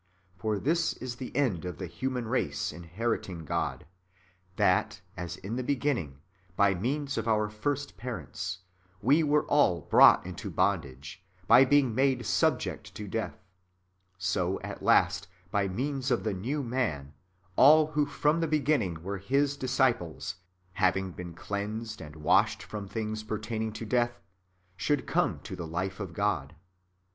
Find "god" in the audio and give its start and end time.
3.45-3.85, 26.15-26.55